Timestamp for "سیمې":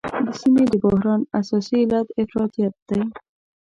0.41-0.63